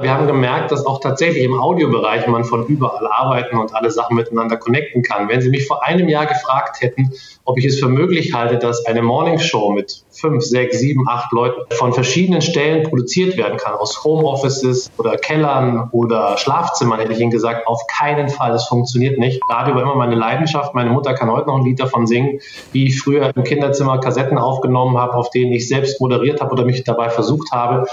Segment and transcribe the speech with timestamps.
[0.00, 4.16] Wir haben gemerkt, dass auch tatsächlich im Audiobereich man von überall arbeiten und alle Sachen
[4.16, 5.28] miteinander connecten kann.
[5.28, 7.12] Wenn Sie mich vor einem Jahr gefragt hätten,
[7.44, 11.60] ob ich es für möglich halte, dass eine Morningshow mit fünf, sechs, sieben, acht Leuten
[11.74, 17.30] von verschiedenen Stellen produziert werden kann, aus Homeoffices oder Kellern oder Schlafzimmern, hätte ich Ihnen
[17.30, 19.42] gesagt, auf keinen Fall, das funktioniert nicht.
[19.50, 20.74] Radio war immer meine Leidenschaft.
[20.74, 22.40] Meine Mutter kann heute noch ein Lied davon singen,
[22.72, 26.64] wie ich früher im Kinderzimmer Kassetten aufgenommen habe, auf denen ich selbst moderiert habe oder
[26.64, 27.86] mich dabei versucht habe.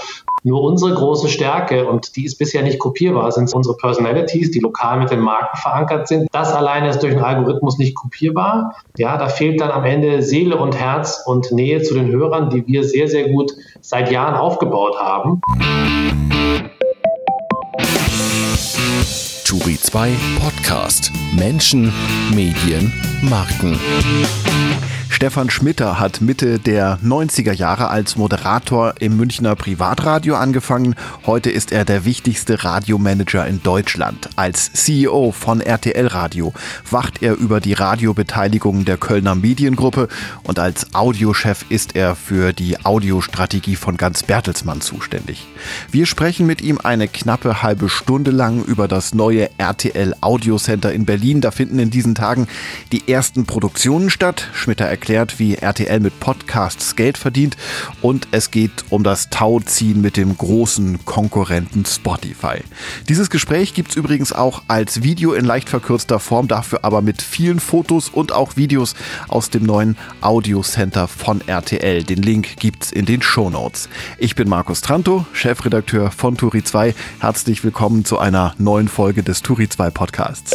[0.48, 4.98] Nur unsere große Stärke, und die ist bisher nicht kopierbar, sind unsere Personalities, die lokal
[4.98, 6.26] mit den Marken verankert sind.
[6.32, 8.74] Das alleine ist durch einen Algorithmus nicht kopierbar.
[8.96, 12.66] Ja, da fehlt dann am Ende Seele und Herz und Nähe zu den Hörern, die
[12.66, 15.42] wir sehr, sehr gut seit Jahren aufgebaut haben.
[19.44, 21.12] Turi 2 Podcast.
[21.36, 21.92] Menschen,
[22.34, 23.78] Medien, Marken.
[25.18, 30.94] Stefan Schmitter hat Mitte der 90er Jahre als Moderator im Münchner Privatradio angefangen.
[31.26, 34.30] Heute ist er der wichtigste Radiomanager in Deutschland.
[34.36, 36.52] Als CEO von RTL Radio
[36.88, 40.06] wacht er über die Radiobeteiligung der Kölner Mediengruppe
[40.44, 45.48] und als Audiochef ist er für die Audiostrategie von Ganz Bertelsmann zuständig.
[45.90, 50.92] Wir sprechen mit ihm eine knappe halbe Stunde lang über das neue RTL Audio Center
[50.92, 51.40] in Berlin.
[51.40, 52.46] Da finden in diesen Tagen
[52.92, 54.46] die ersten Produktionen statt.
[54.52, 57.56] Schmitter erklärt erklärt, wie RTL mit Podcasts Geld verdient
[58.02, 62.58] und es geht um das Tauziehen mit dem großen Konkurrenten Spotify.
[63.08, 67.22] Dieses Gespräch gibt es übrigens auch als Video in leicht verkürzter Form, dafür aber mit
[67.22, 68.94] vielen Fotos und auch Videos
[69.28, 72.04] aus dem neuen Audio Center von RTL.
[72.04, 73.88] Den Link gibt es in den Show Notes.
[74.18, 76.94] Ich bin Markus Tranto, Chefredakteur von Turi 2.
[77.20, 80.54] Herzlich willkommen zu einer neuen Folge des Turi 2 Podcasts.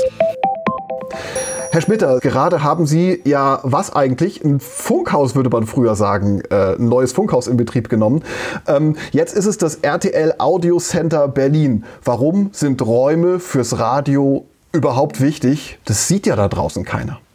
[1.74, 4.44] Herr Schmitter, gerade haben Sie ja was eigentlich?
[4.44, 8.24] Ein Funkhaus würde man früher sagen, äh, ein neues Funkhaus in Betrieb genommen.
[8.68, 11.84] Ähm, jetzt ist es das RTL Audio Center Berlin.
[12.04, 15.80] Warum sind Räume fürs Radio überhaupt wichtig?
[15.86, 17.20] Das sieht ja da draußen keiner.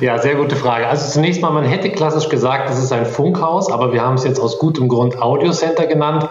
[0.00, 0.88] Ja, sehr gute Frage.
[0.88, 4.24] Also zunächst mal, man hätte klassisch gesagt, es ist ein Funkhaus, aber wir haben es
[4.24, 6.28] jetzt aus gutem Grund Audio Center genannt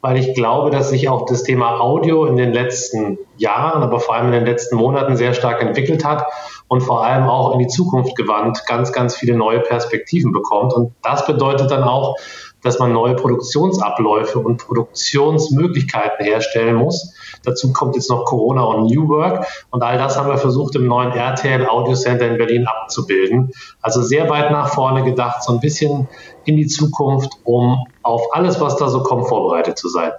[0.00, 4.14] weil ich glaube, dass sich auch das Thema Audio in den letzten Jahren, aber vor
[4.14, 6.24] allem in den letzten Monaten sehr stark entwickelt hat
[6.68, 10.72] und vor allem auch in die Zukunft gewandt ganz, ganz viele neue Perspektiven bekommt.
[10.74, 12.16] Und das bedeutet dann auch,
[12.62, 17.14] dass man neue Produktionsabläufe und Produktionsmöglichkeiten herstellen muss.
[17.44, 19.46] Dazu kommt jetzt noch Corona und New Work.
[19.70, 23.52] Und all das haben wir versucht, im neuen RTL Audio Center in Berlin abzubilden.
[23.82, 26.08] Also sehr weit nach vorne gedacht, so ein bisschen
[26.44, 30.12] in die Zukunft, um auf alles, was da so kommt, vorbereitet zu sein.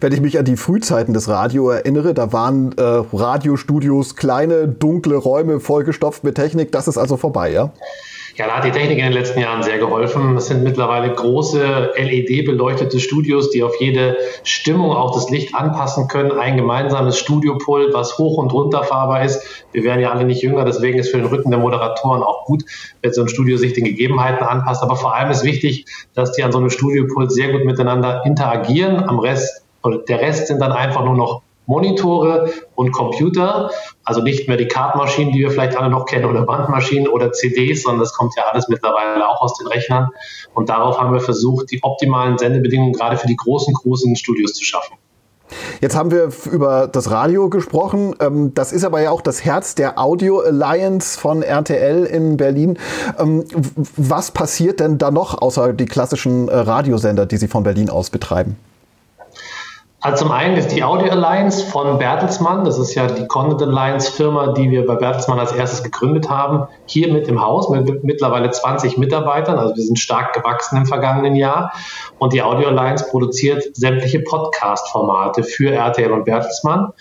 [0.00, 5.16] Wenn ich mich an die Frühzeiten des Radio erinnere, da waren äh, Radiostudios kleine, dunkle
[5.16, 6.70] Räume vollgestopft mit Technik.
[6.72, 7.70] Das ist also vorbei, ja?
[8.36, 10.36] Ja, da hat die Technik in den letzten Jahren sehr geholfen.
[10.36, 16.32] Es sind mittlerweile große LED-beleuchtete Studios, die auf jede Stimmung auch das Licht anpassen können.
[16.32, 19.64] Ein gemeinsames Studiopult, was hoch und runterfahrbar ist.
[19.70, 22.64] Wir werden ja alle nicht jünger, deswegen ist für den Rücken der Moderatoren auch gut,
[23.02, 24.82] wenn so ein Studio sich den Gegebenheiten anpasst.
[24.82, 25.84] Aber vor allem ist wichtig,
[26.14, 29.08] dass die an so einem Studiopult sehr gut miteinander interagieren.
[29.08, 29.64] Am Rest,
[30.08, 33.70] der Rest sind dann einfach nur noch Monitore und Computer,
[34.04, 37.82] also nicht mehr die Kartmaschinen, die wir vielleicht alle noch kennen, oder Bandmaschinen oder CDs,
[37.82, 40.08] sondern das kommt ja alles mittlerweile auch aus den Rechnern.
[40.54, 44.64] Und darauf haben wir versucht, die optimalen Sendebedingungen gerade für die großen, großen Studios zu
[44.64, 44.96] schaffen.
[45.80, 48.14] Jetzt haben wir über das Radio gesprochen.
[48.20, 52.78] Ähm, das ist aber ja auch das Herz der Audio Alliance von RTL in Berlin.
[53.18, 53.44] Ähm,
[53.96, 58.10] was passiert denn da noch außer die klassischen äh, Radiosender, die Sie von Berlin aus
[58.10, 58.56] betreiben?
[60.04, 64.12] Also zum einen ist die Audio Alliance von Bertelsmann, das ist ja die Content Alliance
[64.12, 68.50] Firma, die wir bei Bertelsmann als erstes gegründet haben, hier mit im Haus mit mittlerweile
[68.50, 71.72] 20 Mitarbeitern, also wir sind stark gewachsen im vergangenen Jahr.
[72.18, 76.92] Und die Audio Alliance produziert sämtliche Podcast-Formate für RTL und Bertelsmann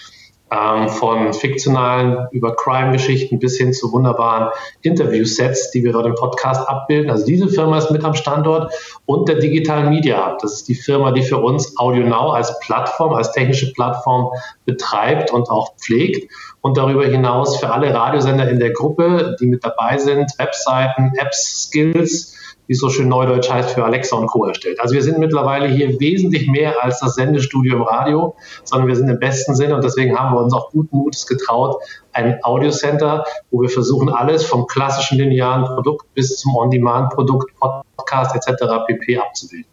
[0.53, 4.49] ähm, von fiktionalen über Crime-Geschichten bis hin zu wunderbaren
[4.81, 7.09] Interview-Sets, die wir dort im Podcast abbilden.
[7.09, 8.71] Also diese Firma ist mit am Standort
[9.05, 10.39] und der Digital Media Hub.
[10.39, 14.31] Das ist die Firma, die für uns Audio Now als Plattform, als technische Plattform
[14.65, 19.65] betreibt und auch pflegt und darüber hinaus für alle Radiosender in der Gruppe, die mit
[19.65, 22.32] dabei sind, Webseiten, Apps, Skills,
[22.67, 24.45] wie es so schön neudeutsch heißt, für Alexa und Co.
[24.45, 24.79] erstellt.
[24.79, 29.09] Also wir sind mittlerweile hier wesentlich mehr als das Sendestudio im Radio, sondern wir sind
[29.09, 31.77] im besten Sinne und deswegen haben wir uns auch guten Mutes getraut,
[32.13, 37.51] ein Audiocenter, wo wir versuchen, alles vom klassischen linearen Produkt bis zum On-Demand-Produkt,
[37.97, 38.63] Podcast etc.
[38.87, 39.17] pp.
[39.17, 39.67] abzubilden.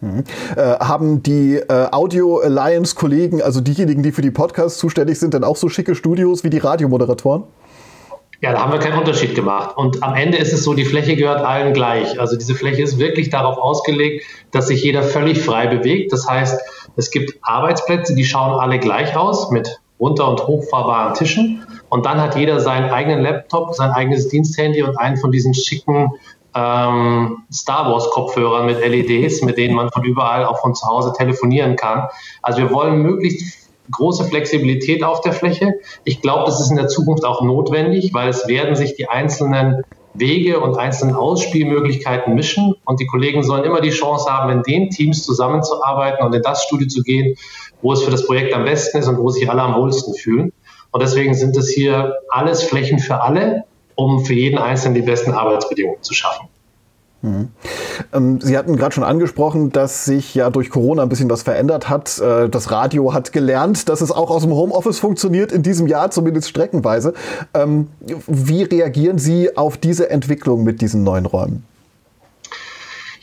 [0.00, 0.24] Mhm.
[0.56, 5.32] Äh, haben die äh, Audio Alliance Kollegen, also diejenigen, die für die Podcasts zuständig sind,
[5.32, 7.44] dann auch so schicke Studios wie die Radiomoderatoren?
[8.42, 9.76] Ja, da haben wir keinen Unterschied gemacht.
[9.76, 12.20] Und am Ende ist es so, die Fläche gehört allen gleich.
[12.20, 16.12] Also diese Fläche ist wirklich darauf ausgelegt, dass sich jeder völlig frei bewegt.
[16.12, 16.60] Das heißt,
[16.96, 21.66] es gibt Arbeitsplätze, die schauen alle gleich aus mit runter- und hochfahrbaren Tischen.
[21.88, 26.12] Und dann hat jeder seinen eigenen Laptop, sein eigenes Diensthandy und einen von diesen schicken
[26.54, 31.12] ähm, Star Wars Kopfhörern mit LEDs, mit denen man von überall auch von zu Hause
[31.16, 32.08] telefonieren kann.
[32.42, 35.74] Also wir wollen möglichst große Flexibilität auf der Fläche.
[36.04, 39.82] Ich glaube, das ist in der Zukunft auch notwendig, weil es werden sich die einzelnen
[40.14, 44.90] Wege und einzelnen Ausspielmöglichkeiten mischen und die Kollegen sollen immer die Chance haben, in den
[44.90, 47.36] Teams zusammenzuarbeiten und in das Studio zu gehen,
[47.82, 50.52] wo es für das Projekt am besten ist und wo sich alle am wohlsten fühlen.
[50.90, 55.32] Und deswegen sind es hier alles Flächen für alle, um für jeden Einzelnen die besten
[55.32, 56.48] Arbeitsbedingungen zu schaffen.
[58.12, 61.88] Ähm, Sie hatten gerade schon angesprochen, dass sich ja durch Corona ein bisschen was verändert
[61.88, 62.18] hat.
[62.18, 66.10] Äh, das Radio hat gelernt, dass es auch aus dem Homeoffice funktioniert in diesem Jahr,
[66.10, 67.14] zumindest streckenweise.
[67.54, 67.88] Ähm,
[68.26, 71.64] wie reagieren Sie auf diese Entwicklung mit diesen neuen Räumen?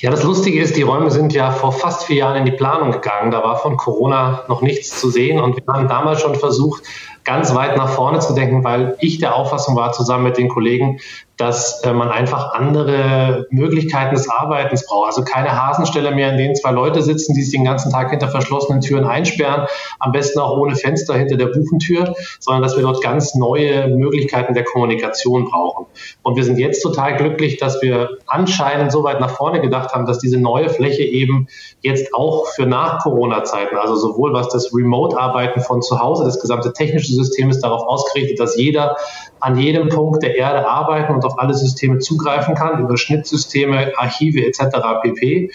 [0.03, 2.91] Ja, das Lustige ist, die Räume sind ja vor fast vier Jahren in die Planung
[2.91, 3.31] gegangen.
[3.31, 6.83] Da war von Corona noch nichts zu sehen und wir haben damals schon versucht,
[7.23, 10.99] ganz weit nach vorne zu denken, weil ich der Auffassung war, zusammen mit den Kollegen,
[11.37, 15.07] dass äh, man einfach andere Möglichkeiten des Arbeitens braucht.
[15.07, 18.27] Also keine Hasenstelle mehr, in denen zwei Leute sitzen, die sich den ganzen Tag hinter
[18.27, 19.67] verschlossenen Türen einsperren,
[19.99, 24.53] am besten auch ohne Fenster hinter der Buchentür, sondern dass wir dort ganz neue Möglichkeiten
[24.53, 25.87] der Kommunikation brauchen.
[26.21, 30.05] Und wir sind jetzt total glücklich, dass wir anscheinend so weit nach vorne gedacht haben,
[30.05, 31.47] dass diese neue Fläche eben
[31.81, 37.11] jetzt auch für Nach-Corona-Zeiten, also sowohl was das Remote-Arbeiten von zu Hause, das gesamte technische
[37.11, 38.95] System ist darauf ausgerichtet, dass jeder
[39.43, 44.45] an jedem Punkt der Erde arbeiten und auf alle Systeme zugreifen kann, über Schnittsysteme, Archive
[44.45, 44.77] etc.
[45.01, 45.51] pp.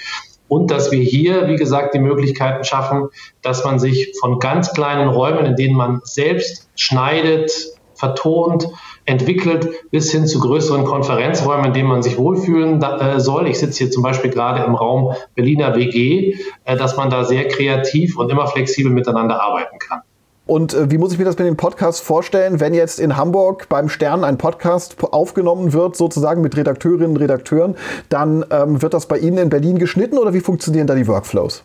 [0.47, 3.09] Und dass wir hier, wie gesagt, die Möglichkeiten schaffen,
[3.41, 7.51] dass man sich von ganz kleinen Räumen, in denen man selbst schneidet,
[7.95, 8.69] vertont,
[9.07, 13.49] entwickelt, bis hin zu größeren Konferenzräumen, in denen man sich wohlfühlen äh, soll.
[13.49, 17.49] Ich sitze hier zum Beispiel gerade im Raum Berliner WG, äh, dass man da sehr
[17.49, 20.03] kreativ und immer flexibel miteinander arbeiten kann.
[20.49, 23.69] Und äh, wie muss ich mir das mit dem Podcast vorstellen, wenn jetzt in Hamburg
[23.69, 27.77] beim Stern ein Podcast aufgenommen wird, sozusagen mit Redakteurinnen und Redakteuren,
[28.09, 31.65] dann ähm, wird das bei Ihnen in Berlin geschnitten oder wie funktionieren da die Workflows?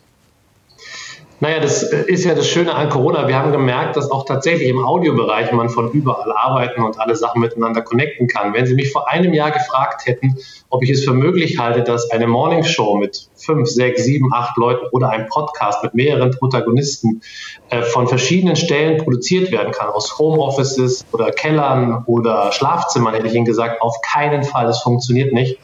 [1.44, 3.28] Naja, das ist ja das Schöne an Corona.
[3.28, 7.42] Wir haben gemerkt, dass auch tatsächlich im Audiobereich man von überall arbeiten und alle Sachen
[7.42, 8.54] miteinander connecten kann.
[8.54, 10.38] Wenn Sie mich vor einem Jahr gefragt hätten,
[10.70, 14.86] ob ich es für möglich halte, dass eine Morningshow mit fünf, sechs, sieben, acht Leuten
[14.92, 17.20] oder ein Podcast mit mehreren Protagonisten
[17.68, 23.34] äh, von verschiedenen Stellen produziert werden kann, aus Homeoffices oder Kellern oder Schlafzimmern, hätte ich
[23.34, 25.58] Ihnen gesagt, auf keinen Fall, das funktioniert nicht.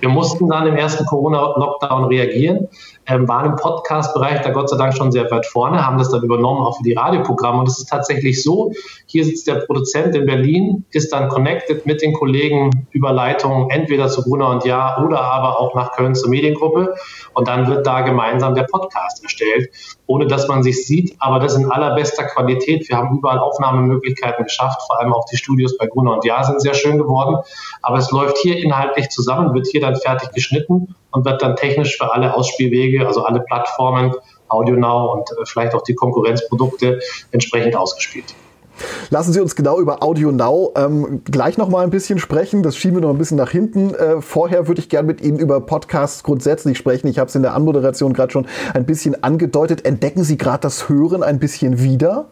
[0.00, 2.68] Wir mussten dann im ersten Corona-Lockdown reagieren
[3.06, 6.22] ähm, waren im Podcast-Bereich da Gott sei Dank schon sehr weit vorne, haben das dann
[6.22, 7.60] übernommen auch für die Radioprogramme.
[7.60, 8.72] Und es ist tatsächlich so,
[9.08, 14.08] hier sitzt der Produzent in Berlin, ist dann connected mit den Kollegen über Leitung, entweder
[14.08, 16.94] zu Brunner und Ja oder aber auch nach Köln zur Mediengruppe.
[17.32, 19.70] Und dann wird da gemeinsam der Podcast erstellt,
[20.06, 22.88] ohne dass man sich sieht, aber das in allerbester Qualität.
[22.88, 26.60] Wir haben überall Aufnahmemöglichkeiten geschafft, vor allem auch die Studios bei Brunner und Ja sind
[26.60, 27.36] sehr schön geworden.
[27.82, 31.96] Aber es läuft hier inhaltlich zusammen, wird hier dann fertig geschnitten und wird dann technisch
[31.96, 34.14] für alle Ausspielwege, also alle Plattformen,
[34.48, 37.00] AudioNow und äh, vielleicht auch die Konkurrenzprodukte
[37.30, 38.34] entsprechend ausgespielt.
[39.10, 42.62] Lassen Sie uns genau über Audio Now ähm, gleich noch mal ein bisschen sprechen.
[42.62, 43.94] Das schieben wir noch ein bisschen nach hinten.
[43.94, 47.08] Äh, vorher würde ich gerne mit Ihnen über Podcasts grundsätzlich sprechen.
[47.08, 49.84] Ich habe es in der Anmoderation gerade schon ein bisschen angedeutet.
[49.84, 52.26] Entdecken Sie gerade das Hören ein bisschen wieder?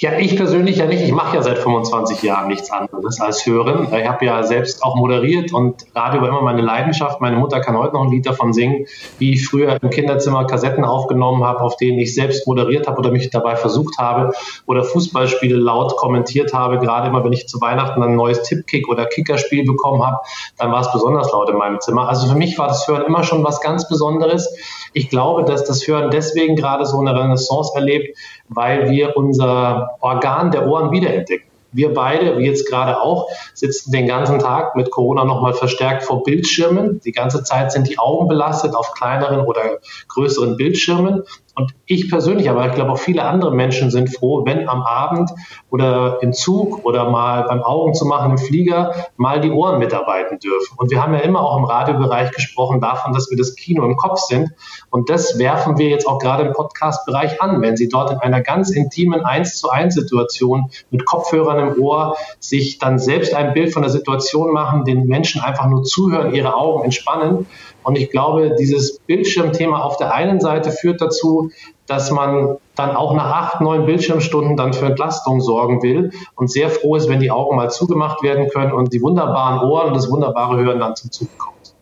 [0.00, 1.02] Ja, ich persönlich ja nicht.
[1.02, 3.86] Ich mache ja seit 25 Jahren nichts anderes als hören.
[3.94, 7.20] Ich habe ja selbst auch moderiert und Radio war immer meine Leidenschaft.
[7.20, 8.86] Meine Mutter kann heute noch ein Lied davon singen,
[9.18, 13.10] wie ich früher im Kinderzimmer Kassetten aufgenommen habe, auf denen ich selbst moderiert habe oder
[13.10, 14.32] mich dabei versucht habe
[14.64, 16.78] oder Fußballspiele laut kommentiert habe.
[16.78, 20.20] Gerade immer, wenn ich zu Weihnachten ein neues Tippkick oder Kickerspiel bekommen habe,
[20.56, 22.08] dann war es besonders laut in meinem Zimmer.
[22.08, 24.48] Also für mich war das Hören immer schon was ganz Besonderes.
[24.94, 28.16] Ich glaube, dass das Hören deswegen gerade so eine Renaissance erlebt,
[28.50, 31.48] weil wir unser Organ der Ohren wiederentdecken.
[31.72, 36.24] Wir beide, wie jetzt gerade auch, sitzen den ganzen Tag mit Corona nochmal verstärkt vor
[36.24, 37.00] Bildschirmen.
[37.04, 39.78] Die ganze Zeit sind die Augen belastet auf kleineren oder
[40.08, 41.22] größeren Bildschirmen.
[41.54, 45.30] Und ich persönlich, aber ich glaube auch viele andere Menschen sind froh, wenn am Abend
[45.70, 50.38] oder im Zug oder mal beim Augen zu machen im Flieger mal die Ohren mitarbeiten
[50.38, 50.76] dürfen.
[50.76, 53.96] Und wir haben ja immer auch im Radiobereich gesprochen davon, dass wir das Kino im
[53.96, 54.50] Kopf sind.
[54.90, 57.60] Und das werfen wir jetzt auch gerade im Podcast-Bereich an.
[57.62, 62.16] Wenn Sie dort in einer ganz intimen 1 zu 1 Situation mit Kopfhörern im Ohr
[62.38, 66.54] sich dann selbst ein Bild von der Situation machen, den Menschen einfach nur zuhören, ihre
[66.54, 67.46] Augen entspannen,
[67.82, 71.50] Und ich glaube, dieses Bildschirmthema auf der einen Seite führt dazu,
[71.86, 76.70] dass man dann auch nach acht, neun Bildschirmstunden dann für Entlastung sorgen will und sehr
[76.70, 80.10] froh ist, wenn die Augen mal zugemacht werden können und die wunderbaren Ohren und das
[80.10, 81.74] wunderbare Hören dann zum Zug kommt.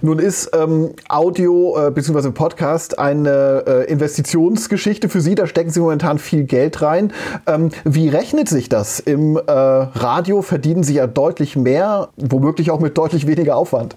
[0.00, 2.30] Nun ist ähm, Audio äh, bzw.
[2.30, 5.34] Podcast eine äh, Investitionsgeschichte für Sie.
[5.34, 7.12] Da stecken Sie momentan viel Geld rein.
[7.46, 9.00] Ähm, wie rechnet sich das?
[9.00, 13.96] Im äh, Radio verdienen Sie ja deutlich mehr, womöglich auch mit deutlich weniger Aufwand.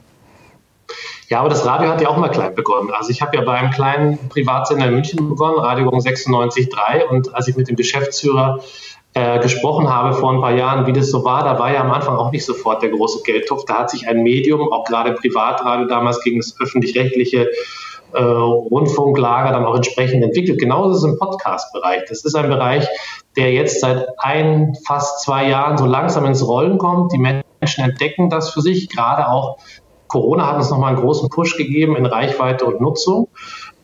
[1.30, 2.90] Ja, aber das Radio hat ja auch mal klein begonnen.
[2.92, 7.48] Also ich habe ja bei einem kleinen Privatsender in München begonnen, Radio 96.3 und als
[7.48, 8.62] ich mit dem Geschäftsführer
[9.14, 11.92] äh, gesprochen habe vor ein paar Jahren, wie das so war, da war ja am
[11.92, 13.66] Anfang auch nicht sofort der große Geldtopf.
[13.66, 17.50] Da hat sich ein Medium, auch gerade Privatradio damals gegen das öffentlich-rechtliche
[18.14, 20.60] äh, Rundfunklager dann auch entsprechend entwickelt.
[20.60, 22.06] Genauso ist es im Podcast-Bereich.
[22.10, 22.88] Das ist ein Bereich,
[23.38, 27.14] der jetzt seit ein, fast zwei Jahren so langsam ins Rollen kommt.
[27.14, 28.90] Die Menschen entdecken das für sich.
[28.90, 29.58] Gerade auch
[30.10, 33.30] Corona hat uns nochmal einen großen Push gegeben in Reichweite und Nutzung.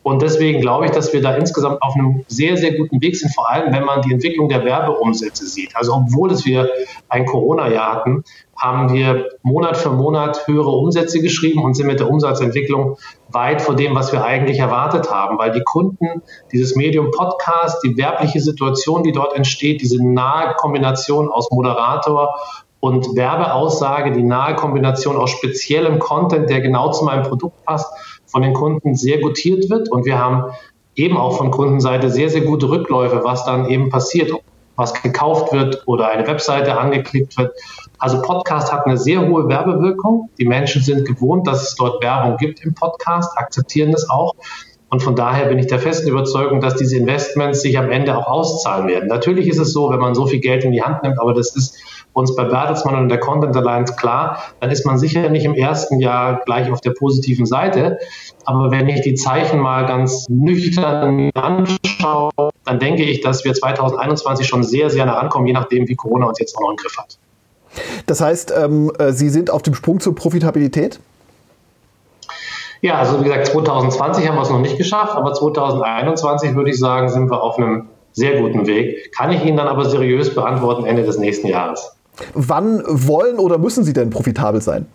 [0.02, 3.34] Und deswegen glaube ich, dass wir da insgesamt auf einem sehr, sehr guten Weg sind,
[3.34, 5.74] vor allem wenn man die Entwicklung der Werbeumsätze sieht.
[5.74, 6.70] Also obwohl es wir
[7.08, 8.22] ein Corona-Jahr hatten,
[8.56, 12.98] haben wir Monat für Monat höhere Umsätze geschrieben und sind mit der Umsatzentwicklung
[13.30, 17.96] weit vor dem, was wir eigentlich erwartet haben, weil die Kunden dieses Medium Podcast, die
[17.96, 22.36] werbliche Situation, die dort entsteht, diese nahe Kombination aus Moderator
[22.86, 27.90] und Werbeaussage, die nahe Kombination aus speziellem Content, der genau zu meinem Produkt passt,
[28.26, 29.90] von den Kunden sehr gutiert wird.
[29.90, 30.52] Und wir haben
[30.94, 34.30] eben auch von Kundenseite sehr, sehr gute Rückläufe, was dann eben passiert,
[34.76, 37.52] was gekauft wird oder eine Webseite angeklickt wird.
[37.98, 40.30] Also Podcast hat eine sehr hohe Werbewirkung.
[40.38, 44.34] Die Menschen sind gewohnt, dass es dort Werbung gibt im Podcast, akzeptieren das auch.
[44.88, 48.28] Und von daher bin ich der festen Überzeugung, dass diese Investments sich am Ende auch
[48.28, 49.08] auszahlen werden.
[49.08, 51.56] Natürlich ist es so, wenn man so viel Geld in die Hand nimmt, aber das
[51.56, 51.76] ist
[52.16, 56.00] uns bei Bertelsmann und der Content Alliance klar, dann ist man sicher nicht im ersten
[56.00, 57.98] Jahr gleich auf der positiven Seite.
[58.46, 62.30] Aber wenn ich die Zeichen mal ganz nüchtern anschaue,
[62.64, 66.26] dann denke ich, dass wir 2021 schon sehr, sehr nah rankommen, je nachdem, wie Corona
[66.26, 67.18] uns jetzt auch noch im Griff hat.
[68.06, 70.98] Das heißt, ähm, äh, Sie sind auf dem Sprung zur Profitabilität?
[72.80, 76.78] Ja, also wie gesagt, 2020 haben wir es noch nicht geschafft, aber 2021 würde ich
[76.78, 79.12] sagen, sind wir auf einem sehr guten Weg.
[79.14, 81.95] Kann ich Ihnen dann aber seriös beantworten Ende des nächsten Jahres.
[82.34, 84.86] Wann wollen oder müssen Sie denn profitabel sein?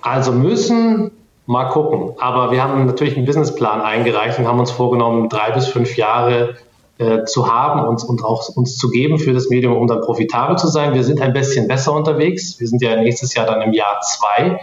[0.00, 1.10] Also müssen,
[1.46, 2.14] mal gucken.
[2.18, 6.56] Aber wir haben natürlich einen Businessplan eingereicht und haben uns vorgenommen, drei bis fünf Jahre
[6.98, 10.56] äh, zu haben und, und auch uns zu geben für das Medium, um dann profitabel
[10.56, 10.94] zu sein.
[10.94, 12.58] Wir sind ein bisschen besser unterwegs.
[12.58, 14.60] Wir sind ja nächstes Jahr dann im Jahr zwei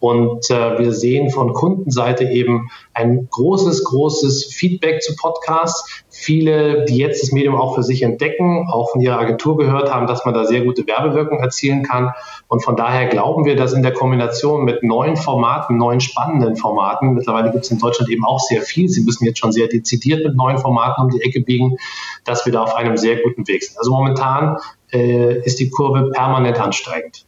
[0.00, 6.02] und äh, wir sehen von Kundenseite eben ein großes, großes Feedback zu Podcasts.
[6.08, 10.06] Viele, die jetzt das Medium auch für sich entdecken, auch von ihrer Agentur gehört haben,
[10.06, 12.12] dass man da sehr gute Werbewirkung erzielen kann.
[12.48, 17.12] Und von daher glauben wir, dass in der Kombination mit neuen Formaten, neuen spannenden Formaten,
[17.12, 20.24] mittlerweile gibt es in Deutschland eben auch sehr viel, sie müssen jetzt schon sehr dezidiert
[20.24, 21.76] mit neuen Formaten um die Ecke biegen,
[22.24, 23.78] dass wir da auf einem sehr guten Weg sind.
[23.78, 24.56] Also momentan
[24.92, 27.26] äh, ist die Kurve permanent ansteigend.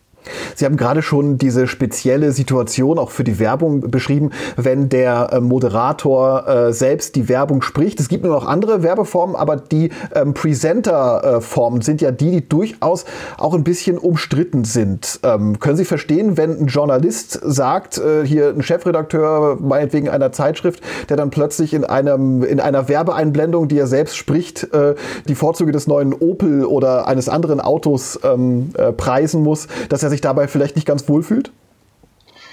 [0.55, 5.41] Sie haben gerade schon diese spezielle Situation auch für die Werbung beschrieben, wenn der äh,
[5.41, 8.01] Moderator äh, selbst die Werbung spricht.
[8.01, 13.05] Es gibt nur noch andere Werbeformen, aber die ähm, Presenter-Formen sind ja die, die durchaus
[13.39, 15.21] auch ein bisschen umstritten sind.
[15.23, 20.83] Ähm, können Sie verstehen, wenn ein Journalist sagt, äh, hier ein Chefredakteur meinetwegen einer Zeitschrift,
[21.09, 24.95] der dann plötzlich in, einem, in einer Werbeeinblendung, die er selbst spricht, äh,
[25.29, 30.11] die Vorzüge des neuen Opel oder eines anderen Autos ähm, äh, preisen muss, dass er
[30.13, 31.51] sich dabei vielleicht nicht ganz wohl fühlt?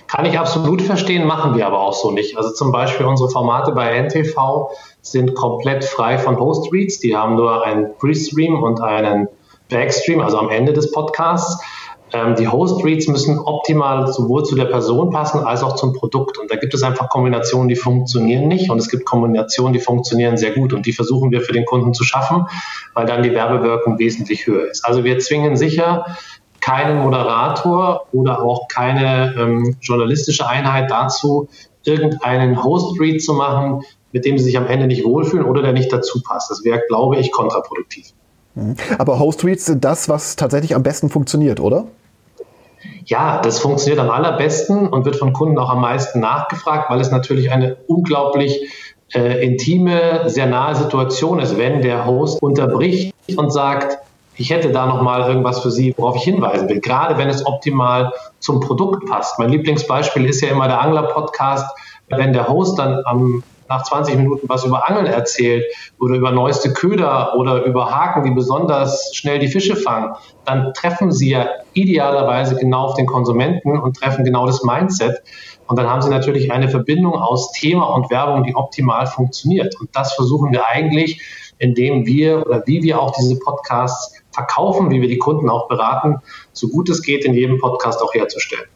[0.08, 2.36] Kann ich absolut verstehen, machen wir aber auch so nicht.
[2.36, 4.72] Also zum Beispiel unsere Formate bei NTV
[5.04, 7.00] sind komplett frei von Host-Reads.
[7.00, 9.28] Die haben nur einen Pre-Stream und einen
[9.70, 11.64] Backstream, also am Ende des Podcasts.
[12.12, 16.40] Ähm, die Host-Reads müssen optimal sowohl zu der Person passen als auch zum Produkt.
[16.40, 18.72] Und da gibt es einfach Kombinationen, die funktionieren nicht.
[18.72, 20.74] Und es gibt Kombinationen, die funktionieren sehr gut.
[20.74, 22.48] Und die versuchen wir für den Kunden zu schaffen,
[22.96, 24.86] weil dann die Werbewirkung wesentlich höher ist.
[24.86, 26.06] Also wir zwingen sicher
[26.62, 31.48] keinen Moderator oder auch keine ähm, journalistische Einheit dazu,
[31.84, 35.92] irgendeinen Host-Read zu machen, mit dem sie sich am Ende nicht wohlfühlen oder der nicht
[35.92, 36.50] dazu passt.
[36.50, 38.14] Das wäre, glaube ich, kontraproduktiv.
[38.56, 38.76] Mhm.
[38.98, 41.86] Aber Host-Reads sind das, was tatsächlich am besten funktioniert, oder?
[43.06, 47.12] Ja, das funktioniert am allerbesten und wird von Kunden auch am meisten nachgefragt, weil es
[47.12, 48.62] natürlich eine unglaublich
[49.14, 53.98] äh, intime, sehr nahe Situation ist, wenn der Host unterbricht und sagt,
[54.40, 58.14] ich hätte da nochmal irgendwas für Sie, worauf ich hinweisen will, gerade wenn es optimal
[58.40, 59.38] zum Produkt passt.
[59.38, 61.66] Mein Lieblingsbeispiel ist ja immer der Angler-Podcast.
[62.08, 65.64] Wenn der Host dann am nach 20 Minuten was über Angeln erzählt
[66.00, 70.16] oder über neueste Köder oder über Haken, die besonders schnell die Fische fangen,
[70.46, 75.22] dann treffen Sie ja idealerweise genau auf den Konsumenten und treffen genau das Mindset.
[75.68, 79.80] Und dann haben Sie natürlich eine Verbindung aus Thema und Werbung, die optimal funktioniert.
[79.80, 81.22] Und das versuchen wir eigentlich,
[81.60, 86.18] indem wir oder wie wir auch diese Podcasts verkaufen, wie wir die Kunden auch beraten,
[86.54, 88.68] so gut es geht, in jedem Podcast auch herzustellen.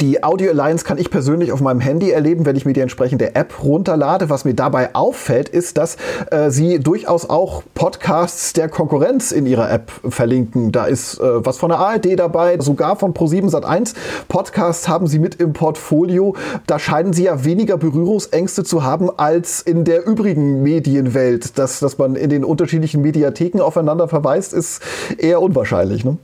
[0.00, 3.34] Die Audio Alliance kann ich persönlich auf meinem Handy erleben, wenn ich mir die entsprechende
[3.34, 4.30] App runterlade.
[4.30, 5.98] Was mir dabei auffällt, ist, dass
[6.30, 10.72] äh, sie durchaus auch Podcasts der Konkurrenz in ihrer App verlinken.
[10.72, 13.92] Da ist äh, was von der ARD dabei, sogar von Pro7 Sat1
[14.28, 16.34] Podcasts haben sie mit im Portfolio.
[16.66, 21.58] Da scheinen sie ja weniger Berührungsängste zu haben als in der übrigen Medienwelt.
[21.58, 24.80] Dass, dass man in den unterschiedlichen Mediatheken aufeinander verweist, ist
[25.18, 26.06] eher unwahrscheinlich.
[26.06, 26.16] Ne?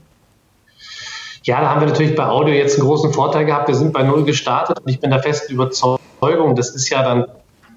[1.47, 3.69] Ja, da haben wir natürlich bei Audio jetzt einen großen Vorteil gehabt.
[3.69, 7.27] Wir sind bei Null gestartet und ich bin der festen Überzeugung, das ist ja dann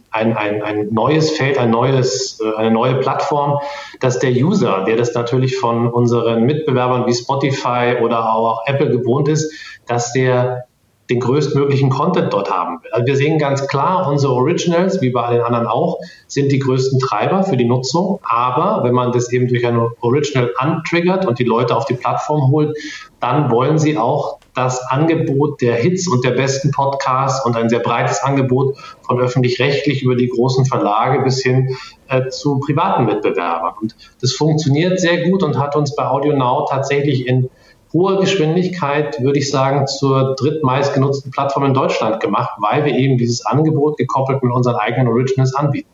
[0.09, 3.59] ein, ein, ein neues Feld, ein neues, äh, eine neue Plattform,
[3.99, 9.27] dass der User, der das natürlich von unseren Mitbewerbern wie Spotify oder auch Apple gewohnt
[9.27, 9.53] ist,
[9.85, 10.65] dass der
[11.10, 12.92] den größtmöglichen Content dort haben will.
[12.92, 15.98] Also wir sehen ganz klar, unsere Originals, wie bei allen anderen auch,
[16.28, 18.20] sind die größten Treiber für die Nutzung.
[18.24, 22.51] Aber wenn man das eben durch ein Original antriggert und die Leute auf die Plattform
[22.51, 22.78] holt,
[23.20, 27.80] dann wollen sie auch das Angebot der Hits und der besten Podcasts und ein sehr
[27.80, 31.75] breites Angebot von öffentlich-rechtlich über die großen Verlage bis hin
[32.08, 33.74] äh, zu privaten Mitbewerbern.
[33.82, 37.50] Und das funktioniert sehr gut und hat uns bei Audio Now tatsächlich in
[37.93, 43.17] hoher Geschwindigkeit, würde ich sagen, zur drittmeist genutzten Plattform in Deutschland gemacht, weil wir eben
[43.17, 45.89] dieses Angebot gekoppelt mit unseren eigenen Originals anbieten.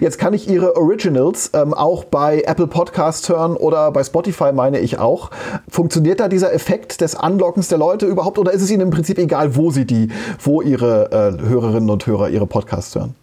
[0.00, 4.78] Jetzt kann ich Ihre Originals ähm, auch bei Apple Podcasts hören oder bei Spotify, meine
[4.78, 5.30] ich auch.
[5.68, 9.18] Funktioniert da dieser Effekt des Anlockens der Leute überhaupt oder ist es Ihnen im Prinzip
[9.18, 10.08] egal, wo Sie die,
[10.40, 13.14] wo Ihre äh, Hörerinnen und Hörer Ihre Podcasts hören?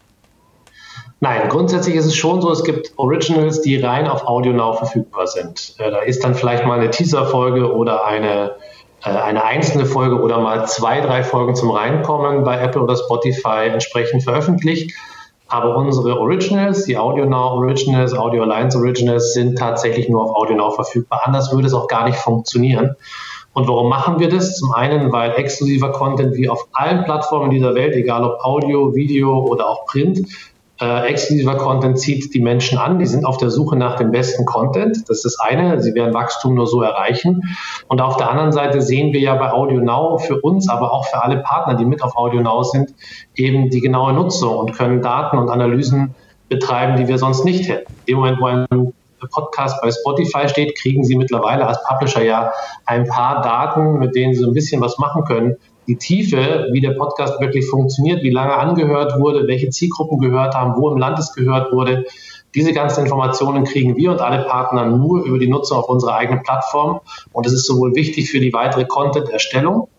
[1.24, 5.26] Nein, grundsätzlich ist es schon so, es gibt Originals, die rein auf Audio Now verfügbar
[5.26, 5.74] sind.
[5.78, 8.56] Äh, da ist dann vielleicht mal eine Teaser-Folge oder eine,
[9.06, 13.70] äh, eine einzelne Folge oder mal zwei, drei Folgen zum Reinkommen bei Apple oder Spotify
[13.72, 14.92] entsprechend veröffentlicht.
[15.48, 20.58] Aber unsere Originals, die Audio Now Originals, Audio Alliance Originals, sind tatsächlich nur auf Audio
[20.58, 21.22] Now verfügbar.
[21.24, 22.98] Anders würde es auch gar nicht funktionieren.
[23.54, 24.58] Und warum machen wir das?
[24.58, 29.40] Zum einen, weil exklusiver Content wie auf allen Plattformen dieser Welt, egal ob Audio, Video
[29.40, 30.28] oder auch Print,
[30.82, 34.46] äh, exklusiver Content zieht die Menschen an, die sind auf der Suche nach dem besten
[34.46, 35.08] Content.
[35.08, 37.44] Das ist das eine, sie werden Wachstum nur so erreichen.
[37.88, 41.06] Und auf der anderen Seite sehen wir ja bei Audio Now für uns, aber auch
[41.06, 42.94] für alle Partner, die mit auf Audio Now sind,
[43.36, 46.16] eben die genaue Nutzung und können Daten und Analysen
[46.50, 47.94] betreiben, die wir sonst nicht hätten.
[48.06, 48.94] Im Moment, wo ein
[49.28, 52.52] Podcast bei Spotify steht, kriegen Sie mittlerweile als Publisher ja
[52.86, 55.58] ein paar Daten, mit denen Sie ein bisschen was machen können,
[55.88, 60.76] die Tiefe, wie der Podcast wirklich funktioniert, wie lange angehört wurde, welche Zielgruppen gehört haben,
[60.78, 62.06] wo im Land es gehört wurde.
[62.56, 66.44] Diese ganzen Informationen kriegen wir und alle Partner nur über die Nutzung auf unserer eigenen
[66.44, 67.02] Plattform.
[67.32, 69.90] Und es ist sowohl wichtig für die weitere Content-Erstellung,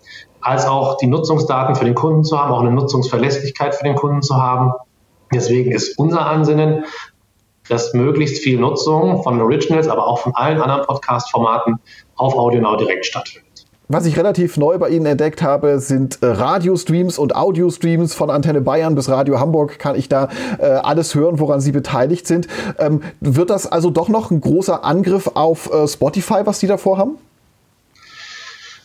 [0.40, 4.22] als auch die Nutzungsdaten für den Kunden zu haben, auch eine Nutzungsverlässlichkeit für den Kunden
[4.22, 4.72] zu haben.
[5.34, 6.84] Deswegen ist unser Ansinnen,
[7.68, 11.78] dass möglichst viel Nutzung von Originals, aber auch von allen anderen Podcast-Formaten
[12.16, 13.44] auf AudioNow direkt stattfindet.
[13.86, 18.62] Was ich relativ neu bei Ihnen entdeckt habe, sind äh, Radiostreams und Audiostreams von Antenne
[18.62, 19.78] Bayern bis Radio Hamburg.
[19.78, 22.48] Kann ich da äh, alles hören, woran Sie beteiligt sind.
[22.78, 26.96] Ähm, wird das also doch noch ein großer Angriff auf äh, Spotify, was Sie davor
[26.96, 27.18] haben?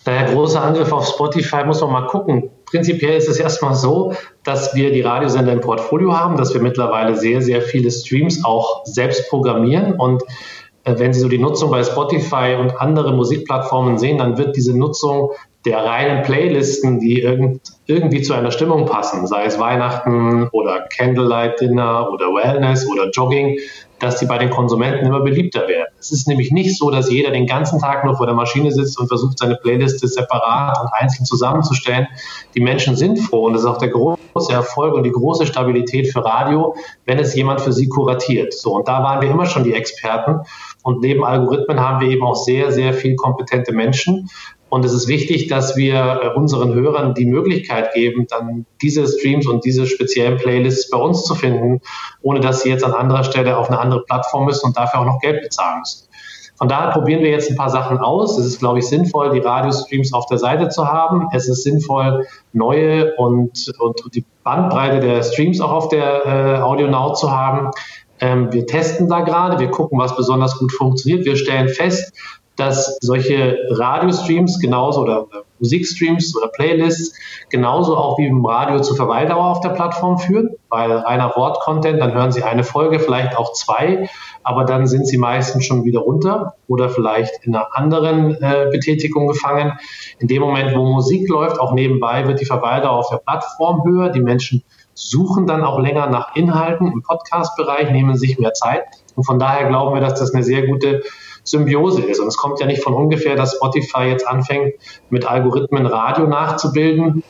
[0.05, 2.49] Naja, großer Angriff auf Spotify muss man mal gucken.
[2.65, 7.15] Prinzipiell ist es erstmal so, dass wir die Radiosender im Portfolio haben, dass wir mittlerweile
[7.15, 10.23] sehr, sehr viele Streams auch selbst programmieren und
[10.83, 14.77] äh, wenn Sie so die Nutzung bei Spotify und andere Musikplattformen sehen, dann wird diese
[14.77, 15.31] Nutzung
[15.65, 21.59] der reinen Playlisten, die irgend, irgendwie zu einer Stimmung passen, sei es Weihnachten oder Candlelight
[21.59, 23.59] Dinner oder Wellness oder Jogging,
[23.99, 25.93] dass die bei den Konsumenten immer beliebter werden.
[25.99, 28.99] Es ist nämlich nicht so, dass jeder den ganzen Tag nur vor der Maschine sitzt
[28.99, 32.07] und versucht, seine Playliste separat und einzeln zusammenzustellen.
[32.55, 36.11] Die Menschen sind froh und das ist auch der große Erfolg und die große Stabilität
[36.11, 38.53] für Radio, wenn es jemand für sie kuratiert.
[38.53, 40.39] So, und da waren wir immer schon die Experten.
[40.81, 44.29] Und neben Algorithmen haben wir eben auch sehr, sehr viel kompetente Menschen.
[44.69, 49.47] Und es ist wichtig, dass wir äh, unseren Hörern die Möglichkeit geben, dann diese Streams
[49.47, 51.81] und diese speziellen Playlists bei uns zu finden,
[52.21, 55.05] ohne dass sie jetzt an anderer Stelle auf eine andere Plattform müssen und dafür auch
[55.05, 56.09] noch Geld bezahlen müssen.
[56.59, 58.37] Von daher probieren wir jetzt ein paar Sachen aus.
[58.37, 61.29] Es ist, glaube ich, sinnvoll, die Radiostreams auf der Seite zu haben.
[61.33, 66.87] Es ist sinnvoll, neue und, und die Bandbreite der Streams auch auf der äh, Audio
[66.87, 67.71] Now zu haben.
[68.19, 71.23] Ähm, wir testen da gerade, wir gucken, was besonders gut funktioniert.
[71.25, 72.13] Wir stellen fest,
[72.59, 75.27] dass solche Radiostreams genauso oder
[75.59, 77.17] Musikstreams oder Playlists
[77.49, 82.13] genauso auch wie im Radio zur Verweildauer auf der Plattform führen, weil reiner Wortcontent, dann
[82.13, 84.09] hören Sie eine Folge, vielleicht auch zwei,
[84.43, 89.27] aber dann sind Sie meistens schon wieder runter oder vielleicht in einer anderen äh, Betätigung
[89.27, 89.73] gefangen.
[90.19, 94.09] In dem Moment, wo Musik läuft, auch nebenbei wird die Verweildauer auf der Plattform höher.
[94.09, 98.83] Die Menschen suchen dann auch länger nach Inhalten im Podcast-Bereich, nehmen sich mehr Zeit.
[99.15, 101.03] Und von daher glauben wir, dass das eine sehr gute
[101.49, 102.19] Symbiose ist.
[102.19, 104.75] Und es kommt ja nicht von ungefähr, dass Spotify jetzt anfängt,
[105.09, 107.23] mit Algorithmen Radio nachzubilden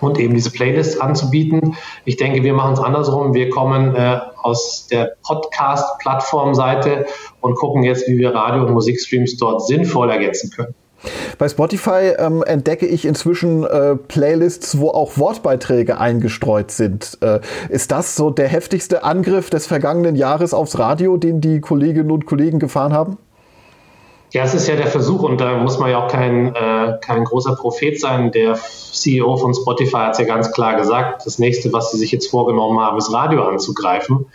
[0.00, 1.76] und eben diese Playlists anzubieten.
[2.04, 3.34] Ich denke, wir machen es andersrum.
[3.34, 7.06] Wir kommen äh, aus der Podcast-Plattform-Seite
[7.40, 10.74] und gucken jetzt, wie wir Radio- und Musikstreams dort sinnvoll ergänzen können.
[11.38, 17.18] Bei Spotify ähm, entdecke ich inzwischen äh, Playlists, wo auch Wortbeiträge eingestreut sind.
[17.20, 22.10] Äh, ist das so der heftigste Angriff des vergangenen Jahres aufs Radio, den die Kolleginnen
[22.10, 23.18] und Kollegen gefahren haben?
[24.34, 27.22] Ja, es ist ja der Versuch und da muss man ja auch kein, äh, kein
[27.22, 28.32] großer Prophet sein.
[28.32, 32.10] Der CEO von Spotify hat es ja ganz klar gesagt, das nächste, was sie sich
[32.10, 34.26] jetzt vorgenommen haben, ist Radio anzugreifen.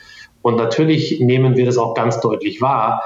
[0.42, 3.04] Und natürlich nehmen wir das auch ganz deutlich wahr.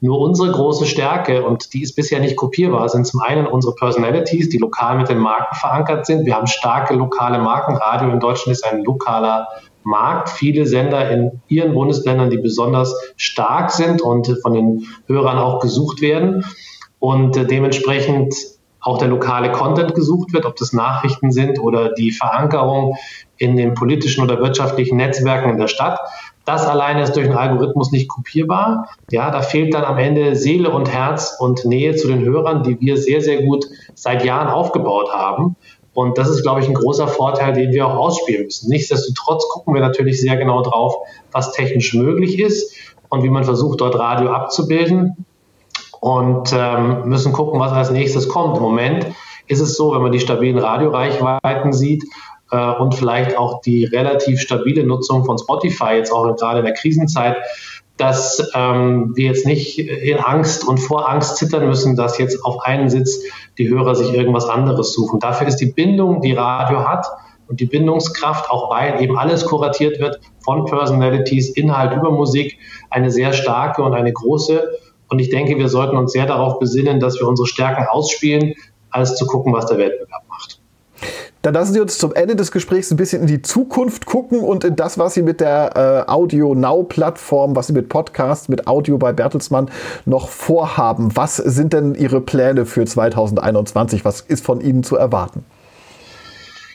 [0.00, 4.50] Nur unsere große Stärke, und die ist bisher nicht kopierbar, sind zum einen unsere Personalities,
[4.50, 6.26] die lokal mit den Marken verankert sind.
[6.26, 7.74] Wir haben starke lokale Marken.
[7.74, 9.48] Radio in Deutschland ist ein lokaler
[9.84, 10.30] Markt.
[10.30, 16.00] Viele Sender in ihren Bundesländern, die besonders stark sind und von den Hörern auch gesucht
[16.00, 16.44] werden.
[16.98, 18.34] Und dementsprechend
[18.82, 22.96] auch der lokale Content gesucht wird, ob das Nachrichten sind oder die Verankerung
[23.36, 26.00] in den politischen oder wirtschaftlichen Netzwerken in der Stadt.
[26.44, 28.88] Das alleine ist durch einen Algorithmus nicht kopierbar.
[29.10, 32.80] Ja, da fehlt dann am Ende Seele und Herz und Nähe zu den Hörern, die
[32.80, 35.54] wir sehr, sehr gut seit Jahren aufgebaut haben.
[35.94, 38.70] Und das ist, glaube ich, ein großer Vorteil, den wir auch ausspielen müssen.
[38.70, 40.96] Nichtsdestotrotz gucken wir natürlich sehr genau drauf,
[41.32, 42.74] was technisch möglich ist
[43.08, 45.26] und wie man versucht, dort Radio abzubilden.
[46.00, 48.56] Und ähm, müssen gucken, was als nächstes kommt.
[48.56, 49.06] Im Moment
[49.46, 52.04] ist es so, wenn man die stabilen Radioreichweiten sieht,
[52.52, 56.74] äh, und vielleicht auch die relativ stabile Nutzung von Spotify jetzt auch gerade in der
[56.74, 57.36] Krisenzeit,
[57.96, 62.62] dass ähm, wir jetzt nicht in Angst und vor Angst zittern müssen, dass jetzt auf
[62.64, 63.20] einen Sitz
[63.58, 65.20] die Hörer sich irgendwas anderes suchen.
[65.20, 67.06] Dafür ist die Bindung, die Radio hat
[67.48, 72.58] und die Bindungskraft, auch weil eben alles kuratiert wird von Personalities, Inhalt über Musik,
[72.90, 74.70] eine sehr starke und eine große.
[75.08, 78.54] Und ich denke, wir sollten uns sehr darauf besinnen, dass wir unsere Stärken ausspielen,
[78.90, 80.21] als zu gucken, was der Wettbewerb.
[81.42, 84.62] Dann lassen Sie uns zum Ende des Gesprächs ein bisschen in die Zukunft gucken und
[84.62, 88.68] in das, was Sie mit der äh, Audio Now Plattform, was Sie mit Podcast, mit
[88.68, 89.68] Audio bei Bertelsmann
[90.04, 91.16] noch vorhaben.
[91.16, 94.04] Was sind denn Ihre Pläne für 2021?
[94.04, 95.44] Was ist von Ihnen zu erwarten?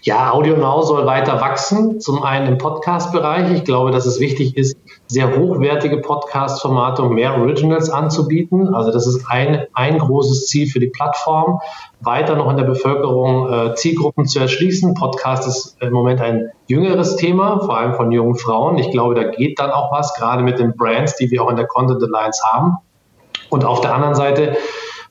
[0.01, 2.01] Ja, Audio Now soll weiter wachsen.
[2.01, 3.51] Zum einen im Podcast-Bereich.
[3.53, 8.73] Ich glaube, dass es wichtig ist, sehr hochwertige Podcast-Formate und mehr Originals anzubieten.
[8.73, 11.59] Also das ist ein, ein großes Ziel für die Plattform.
[12.01, 14.93] Weiter noch in der Bevölkerung äh, Zielgruppen zu erschließen.
[14.93, 18.77] Podcast ist im Moment ein jüngeres Thema, vor allem von jungen Frauen.
[18.77, 21.55] Ich glaube, da geht dann auch was, gerade mit den Brands, die wir auch in
[21.55, 22.77] der Content Alliance haben.
[23.49, 24.57] Und auf der anderen Seite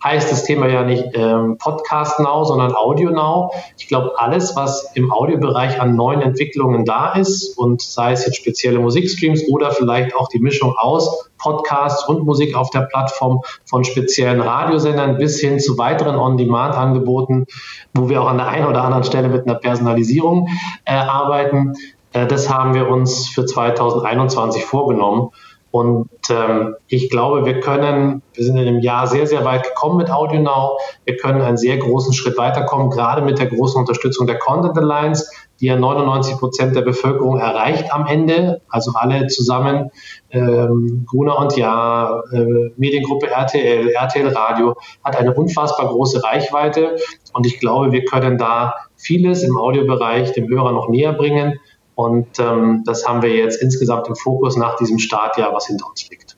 [0.02, 3.50] heißt das Thema ja nicht ähm, Podcast Now, sondern Audio Now.
[3.78, 8.36] Ich glaube, alles, was im Audiobereich an neuen Entwicklungen da ist und sei es jetzt
[8.36, 13.84] spezielle Musikstreams oder vielleicht auch die Mischung aus Podcasts und Musik auf der Plattform von
[13.84, 17.46] speziellen Radiosendern bis hin zu weiteren On-Demand-Angeboten,
[17.94, 20.48] wo wir auch an der einen oder anderen Stelle mit einer Personalisierung
[20.84, 21.74] äh, arbeiten.
[22.12, 25.30] Äh, das haben wir uns für 2021 vorgenommen.
[25.76, 29.98] Und ähm, ich glaube, wir können, wir sind in dem Jahr sehr, sehr weit gekommen
[29.98, 30.80] mit AudioNow.
[31.04, 35.30] Wir können einen sehr großen Schritt weiterkommen, gerade mit der großen Unterstützung der Content Alliance,
[35.60, 39.90] die ja 99 Prozent der Bevölkerung erreicht am Ende, also alle zusammen,
[40.30, 46.96] ähm, Gruner und Ja, äh, Mediengruppe RTL, RTL Radio, hat eine unfassbar große Reichweite.
[47.34, 51.60] Und ich glaube, wir können da vieles im Audiobereich dem Hörer noch näher bringen
[51.96, 56.08] und ähm, das haben wir jetzt insgesamt im Fokus nach diesem Startjahr, was hinter uns
[56.10, 56.36] liegt.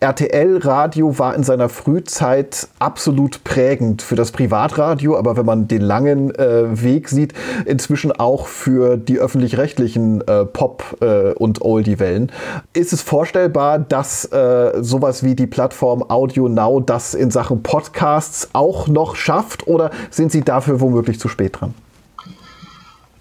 [0.00, 5.80] RTL Radio war in seiner Frühzeit absolut prägend für das Privatradio, aber wenn man den
[5.80, 7.32] langen äh, Weg sieht,
[7.64, 12.30] inzwischen auch für die öffentlich-rechtlichen äh, Pop- äh, und Oldie-Wellen.
[12.74, 18.50] Ist es vorstellbar, dass äh, sowas wie die Plattform Audio Now das in Sachen Podcasts
[18.52, 21.74] auch noch schafft oder sind Sie dafür womöglich zu spät dran?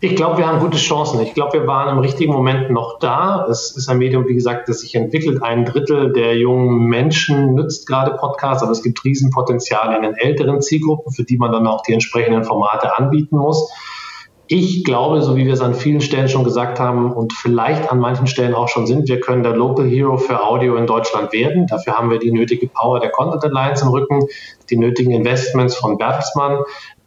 [0.01, 1.21] Ich glaube, wir haben gute Chancen.
[1.21, 3.47] Ich glaube, wir waren im richtigen Moment noch da.
[3.49, 5.41] Es ist ein Medium, wie gesagt, das sich entwickelt.
[5.41, 10.61] Ein Drittel der jungen Menschen nutzt gerade Podcasts, aber es gibt Riesenpotenziale in den älteren
[10.61, 13.71] Zielgruppen, für die man dann auch die entsprechenden Formate anbieten muss.
[14.47, 17.97] Ich glaube, so wie wir es an vielen Stellen schon gesagt haben und vielleicht an
[17.97, 21.65] manchen Stellen auch schon sind, wir können der Local Hero für Audio in Deutschland werden.
[21.65, 24.19] Dafür haben wir die nötige Power der Content Alliance im Rücken,
[24.69, 26.59] die nötigen Investments von Bertelsmann.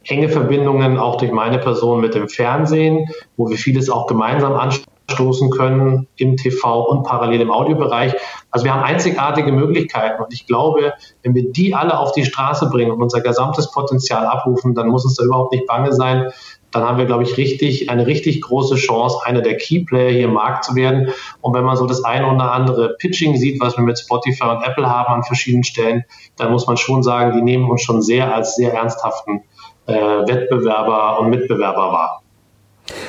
[0.09, 5.51] Enge Verbindungen auch durch meine Person mit dem Fernsehen, wo wir vieles auch gemeinsam anstoßen
[5.51, 8.15] können im TV und parallel im Audiobereich.
[8.51, 12.71] Also wir haben einzigartige Möglichkeiten und ich glaube, wenn wir die alle auf die Straße
[12.71, 16.33] bringen und unser gesamtes Potenzial abrufen, dann muss uns da überhaupt nicht bange sein,
[16.71, 20.35] dann haben wir, glaube ich, richtig, eine richtig große Chance, einer der Keyplayer hier im
[20.35, 21.13] Markt zu werden.
[21.41, 24.63] Und wenn man so das eine oder andere Pitching sieht, was wir mit Spotify und
[24.63, 26.05] Apple haben an verschiedenen Stellen,
[26.37, 29.45] dann muss man schon sagen, die nehmen uns schon sehr als sehr ernsthaften
[29.89, 32.23] äh, Wettbewerber und Mitbewerber wahr.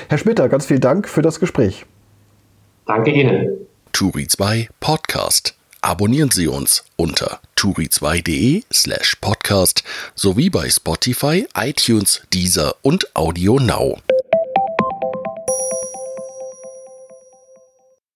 [0.07, 1.85] Herr Schmitter, ganz vielen Dank für das Gespräch.
[2.85, 3.67] Danke Ihnen.
[3.91, 5.55] Turi 2 Podcast.
[5.81, 9.83] Abonnieren Sie uns unter turi2.de slash podcast
[10.15, 13.97] sowie bei Spotify, iTunes, Deezer und Audio Now.